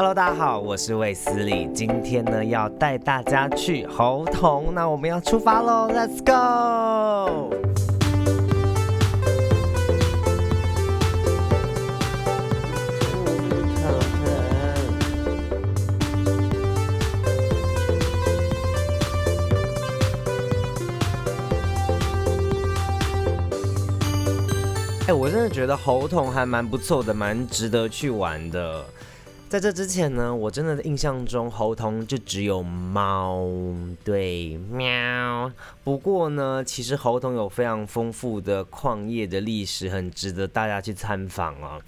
[0.00, 7.54] Hello，大家好，我是魏斯理，今天呢要带大家去猴童，那我们要出发喽，Let's go！
[25.06, 28.82] 哎，我真的觉得猴童还蛮不错的，蛮值得去玩的。
[29.50, 33.48] 在这之前呢，我真的印象中猴童就只有猫，
[34.04, 35.50] 对，喵。
[35.82, 41.82] 不过呢，其实猴童有非常丰富的矿业的历史，很值得大家去参访哦。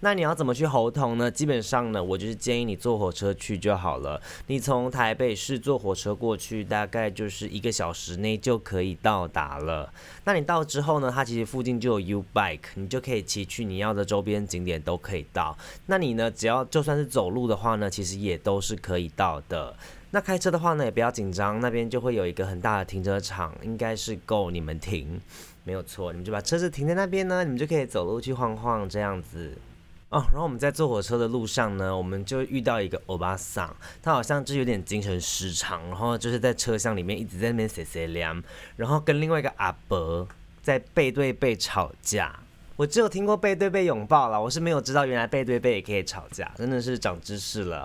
[0.00, 1.28] 那你要怎么去猴童呢？
[1.28, 4.20] 基本上呢，我就是建议你坐火车去就好了。
[4.46, 9.92] 你从台北市坐火车过去，大概就是一个小时内就可以到达了。
[10.24, 15.58] 那你到之后呢，它其实附近就有 U Bike，你就可以骑去你要的周边景点都可以到。
[15.86, 19.74] 那你呢，只要就算是走路的话呢，其实也都是可以到的。
[20.12, 25.20] 那开车的话呢，也不要紧张，那边就会有一个很大的停车场，应该是够你们停，
[25.64, 26.12] 没有错。
[26.12, 29.58] 你们就把车子停在那边呢，你们就可以走路去晃晃这样子。
[30.10, 38.42] 哦，然后我们在坐火车的路上呢，我们就遇到一个欧巴桑，他好像就有点精神失常，然后就是在车厢里面一直在那边写写凉，
[38.76, 40.26] 然后跟另外一个阿伯
[40.62, 42.40] 在背对背吵架。
[42.76, 47.84] 我只有听过背对背拥抱了，我是没有知道原来背对背也可以吵架，真的是长知识了。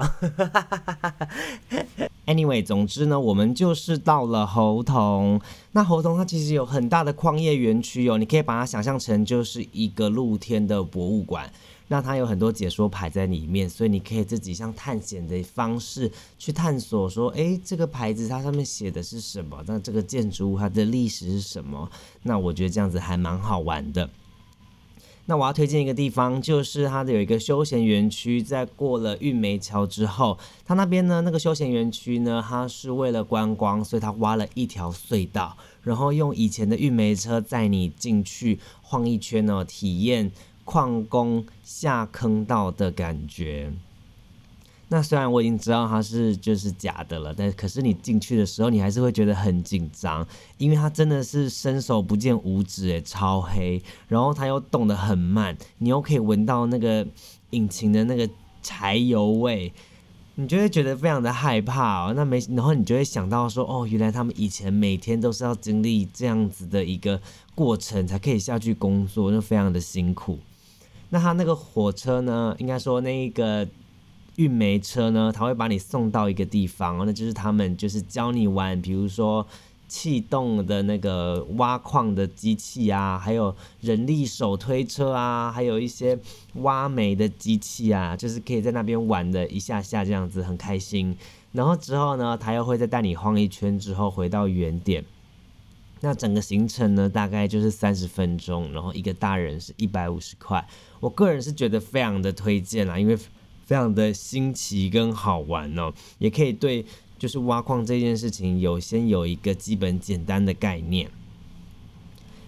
[2.28, 5.42] Anyway，总之呢，我们就是到了猴童。
[5.72, 11.52] 那猴童它其实有很大的矿业园区哦，你可以把它想象成就是一个露天的博物馆。
[11.94, 19.64] 那它有很多解说牌在里面，所以你可以自己像探险的方式去探索，说，诶，这个牌子它上面写的是什么？
[19.68, 21.88] 那这个建筑物它的历史是什么？
[22.24, 24.10] 那我觉得这样子还蛮好玩的。
[25.28, 40.32] 那我要推荐一个地方，就是它的有一个休闲园区，在过了运梅桥之后，它那边呢那个休闲园区呢，它是为了观光，所以它挖了一条隧道，然后用以前的运梅车载你进去晃一圈呢，体验。
[40.64, 43.72] 矿工下坑道的感觉。
[44.90, 57.08] 那虽然我已经知道它是就是假的了，但可是你进去的时候，你还是会觉得很紧张，因为它真的是伸手不见五指，诶，超黑，然后它又动得很慢，你又可以闻到那个
[57.52, 58.30] 引擎的那个
[58.62, 59.74] 柴油味。
[60.36, 67.22] 你就会觉得非常的害怕哦，那没，然后你就会想到说，哦，原来他们以前每天都是要经历这样子的一个
[67.54, 70.40] 过程，才可以下去工作，就非常的辛苦。
[71.14, 73.68] 那他那个火车呢，应该说那一个
[74.38, 79.46] 运煤车呢，他会把你送到一个地方，那就是他们就是教你玩，比如说。
[79.86, 86.18] 气动的那个挖矿的机器啊，还有人力手推车啊，还有一些
[86.56, 91.16] 挖煤的机器啊，就是可以在那边玩的一下下这样子很开心。
[91.52, 95.06] 然后之后呢，他又会再带你晃一圈之后回到原点。
[96.04, 100.68] 那整个行程呢，大概就是三十分钟，然后一个大人是一百五十块。
[101.00, 106.86] 我个人是觉得非常的推荐啦，因为非常的新奇跟好玩哦，也可以对。
[107.20, 111.10] 就是挖矿这件事情，有先有一个基本简单的概念。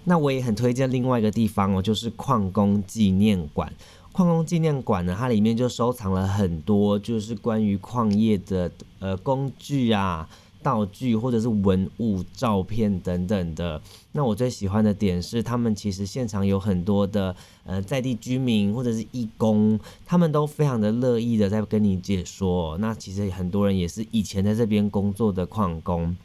[0.03, 3.71] 那我也很推荐另外一个地方哦，就是矿工纪念馆。
[4.11, 10.27] 矿工纪念馆呢，它里面就收藏了很多，就是关于矿业的呃工具啊。
[10.65, 13.79] 道具或者是文物、照片等等的。
[14.13, 22.75] 那我最喜欢的点是，他们其实现场有很多的呃在地居民或者是义工，他们都非常的乐意的在跟你解说。
[22.79, 26.17] 那其实很多人也是以前在这边工作的矿工。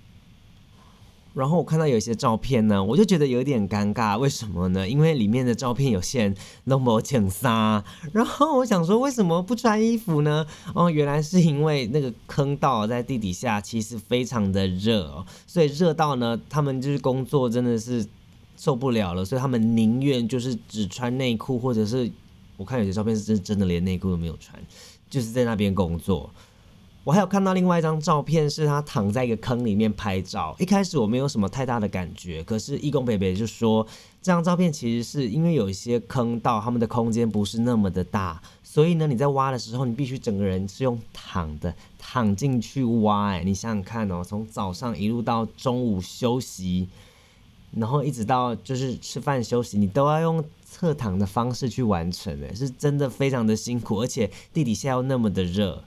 [1.32, 4.88] 然后我看到有一些照片呢，我就觉得有点尴尬，为什么呢？
[4.88, 6.36] 因为里面的照片有些人
[6.66, 10.44] 都没穿衫，然后我想说为什么不穿衣服呢？
[10.74, 18.04] 哦，原来是因为那个坑道在地底下其实非常的热哦，所以热到呢，他们就是工作真的是
[18.56, 22.10] 受不了了，所以他们宁愿就是只穿内裤，或者是
[22.56, 24.60] 我看有些照片是真真的连内裤都没有穿，
[25.08, 26.28] 就是在那边工作。
[27.02, 30.54] 我还有看到另外一张照片，是他躺在一个坑里面拍照。
[30.58, 33.82] 一开始我没有什么太大的感觉，可是义工北北就说，
[34.20, 43.30] 这张照片其实是因为有一些坑道，他们的空间不是那么的大，所以呢，你在挖的时候，你必须整个人是用躺的躺进去挖。
[43.30, 46.86] 哎，你想想看哦，从早上一路到中午休息，
[47.72, 52.38] 然后一直到就是吃饭休息，你都要用侧躺的方式去完成。
[52.44, 55.82] 哎，是真的非常的辛苦，而且地底下又那么的热。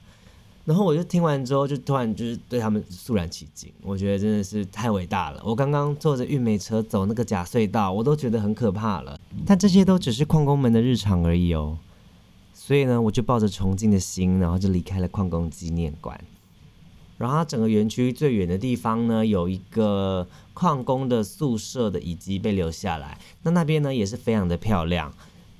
[0.64, 3.70] 然后我就听完之后，就突然就是对他们肃然起敬。
[3.82, 5.42] 我觉得真的是太伟大了。
[5.44, 9.20] 我刚刚坐着运煤车走那个假隧道，我都觉得很可怕了。
[9.44, 11.78] 但这些都只是矿工们的日常而已哦。
[12.54, 16.18] 所以呢，我就抱着崇敬的心，然后就离开了矿工纪念馆。
[17.18, 23.18] 然后它整个园区最远的地方呢，有一个矿工的宿舍的遗迹被留下来。
[23.42, 25.12] 那那边呢也是非常的漂亮。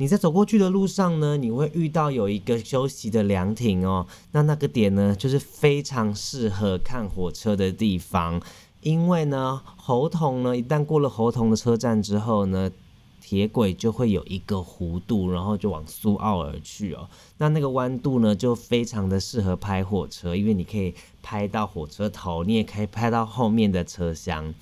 [0.05, 4.07] 你在走过去的路上呢，你会遇到有一个休息的凉亭哦。
[4.33, 8.39] 那那个点呢，就是非常适合看火车的地方，
[8.83, 12.71] 因为呢，猴童呢一旦过了猴童的车站之后呢。
[13.27, 17.09] 铁轨就会有一个弧度，然后就往苏澳而去哦。
[17.39, 24.53] 那那个弯度呢，就非常的适合拍火车，因为你可以拍到火车头，你也可以拍到后面的车厢。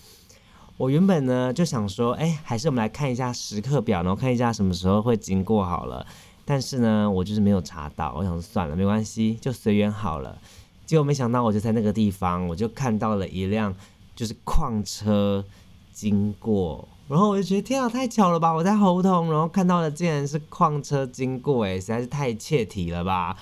[0.83, 6.05] 我原本呢就想说，哎，还是我们来看一下时刻表，然后看一下什么时候会经过好了。
[6.45, 10.37] 但是呢，我就是没有查到，我想算了，没关系，就随缘好了。
[10.85, 13.73] 结果没想到，我就在那个地方，我就看到了一辆
[14.17, 15.45] 就是矿车
[15.93, 16.89] 经过。
[17.07, 18.53] 然后我就觉得天啊，太巧了吧！
[18.53, 23.37] 我在猴童，然后看到的竟然是矿车经过，哎，实在是太切题了吧！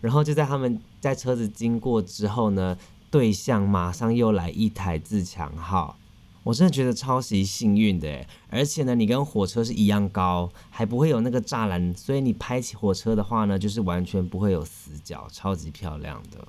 [0.00, 2.76] 然后就在他们在车子经过之后呢，
[3.08, 5.96] 对象马上又来一台自强号，
[6.44, 16.46] 我真的觉得超级幸运的，而且呢，你跟火车是一样高，还不会有那个栅栏，所以你拍起火车的话呢，就是完全不会有死角，超级漂亮的。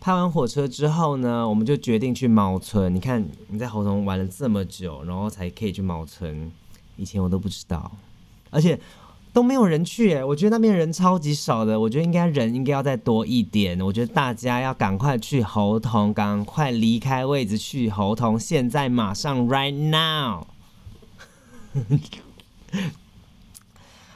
[0.00, 2.94] 拍完火车之后呢，我们就决定去猫村。
[2.94, 6.52] 你看你在猴童玩了这么久，然后才可以去猫村，
[6.96, 7.90] 以前我都不知道，
[8.50, 8.78] 而且
[9.38, 13.80] 都没有人去哎，我觉得那边人超级少的，我觉得应该人应该要再多一点。
[13.80, 20.44] 我觉得大家要赶快去猴童，赶快离开位置去猴童，现在马上，right now。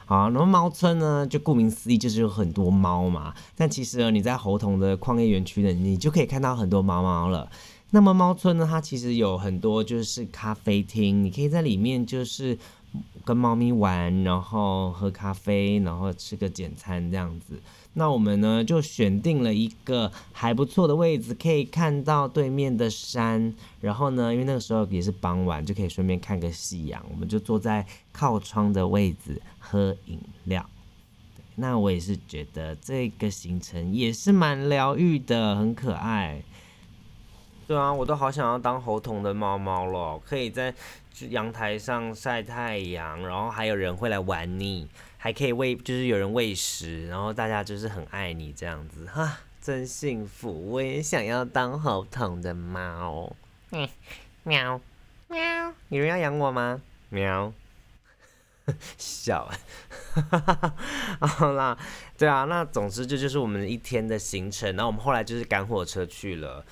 [0.06, 3.32] 好，然后猫村呢，就顾名思义就是有很多猫嘛。
[3.54, 7.48] 但其实，你在猴童的矿业园区呢，你就可以看到很多猫猫了。
[7.90, 12.58] 那么猫村呢，它其实有很多就是咖啡厅，你可以在里面就是
[13.24, 17.60] 跟猫咪玩，然后喝咖啡，然后吃个简餐这样子。
[17.94, 23.54] 那我们呢就选定了一个还不错的位置，可以看到对面的山。
[23.80, 27.04] 然后呢，因为那个时候也是傍晚，就可以顺便看个夕阳。
[27.10, 30.64] 我们就坐在靠窗的位置喝饮料。
[31.54, 36.42] 那我也是觉得这个行程也是蛮疗愈的，很可爱。
[37.66, 40.74] 对啊，我都好想要当猴童的猫猫了，可以在
[41.30, 44.88] 阳台上晒太阳，然后还有人会来玩你。
[45.18, 50.70] 还可以喂，就是有人喂食，然后大家就是很爱你这样子，哈，真幸福！
[50.70, 53.32] 我也想要当猴童的猫。
[53.70, 53.88] 嗯，
[54.42, 54.80] 喵
[55.28, 56.82] 喵，有人要养我吗？
[57.10, 57.52] 喵，
[58.98, 59.48] 笑，
[61.22, 61.78] 好啦，
[62.18, 66.64] 对啊，那总之这就是我们一天的行程，那我们后来就是赶火车去了。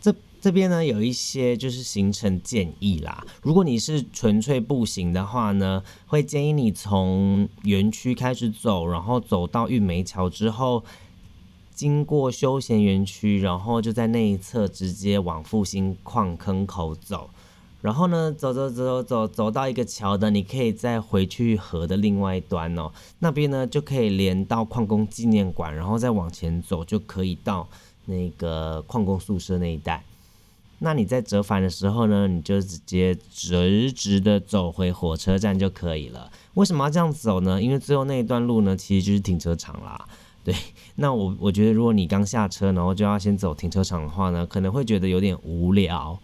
[0.00, 3.24] 这这边呢有一些就是行程建议啦。
[3.42, 10.84] 如果你是纯粹步行的话呢，会建议你从园区开始走，然后走到玉梅桥之后，
[11.74, 17.30] 经过休闲园区，然后就在那一侧直接往复兴矿坑口走。
[17.80, 22.90] 然后呢，走走走走走走到一个桥的，你可以再回去河的另外一端哦。
[23.20, 27.68] 那边呢就可以连到矿工纪念馆，然后再往前走就可以到
[28.08, 30.02] 那个矿工宿舍那一带。
[30.80, 36.30] 那你在折返的时候呢，你就直接直直的走回火车站就可以了。
[36.54, 37.60] 为什么要这样走呢？
[37.60, 40.06] 因为最后那一段路呢，其实就是停车场啦。
[40.44, 40.54] 对，
[40.94, 46.16] 那我我觉得如果你刚下车，然后就要先走停车场的话呢，可能会觉得有点无聊。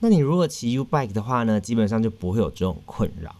[0.00, 3.34] 那你如果骑 U bike 的话呢，基本上就不会有这种困扰。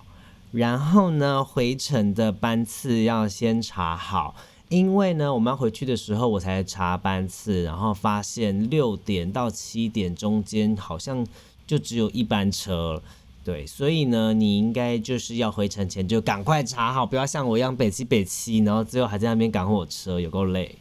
[0.52, 4.36] 然后呢，回程的班次要先查好。
[4.68, 11.24] 因为呢，我们要回去的时候，我才查班次，然后发现六点到七点中间好像
[11.66, 13.00] 就只有一班车，
[13.44, 20.76] 对，所以呢，你应该就是要回程前就赶快查好，不要像我一样北七北七，然后最后还在那边赶火车，有够累。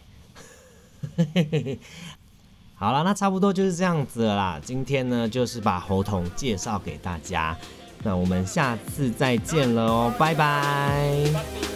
[2.73, 4.59] 好了，那差不多就是这样子啦。
[4.63, 7.55] 今天呢，就是把猴童介绍给大家，
[8.03, 11.74] 那我们下次再见了哦，拜拜。